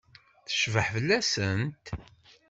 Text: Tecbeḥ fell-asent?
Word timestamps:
Tecbeḥ 0.47 0.87
fell-asent? 0.95 1.85